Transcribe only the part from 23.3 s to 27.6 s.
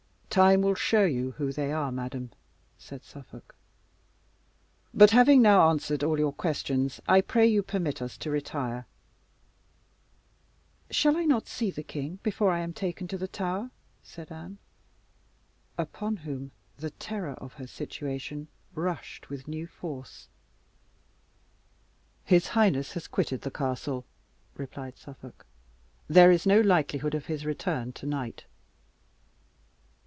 the castle," replied Suffolk, "and there is no likelihood of his